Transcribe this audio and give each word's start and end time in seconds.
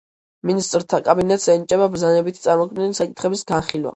მინისტრთა 0.49 0.99
კაბინეტს 1.07 1.45
ენიჭება 1.55 1.89
ბრძანებით 1.97 2.41
წარმოქმნილი 2.47 2.99
საკითხების 3.01 3.49
განხილვა. 3.55 3.89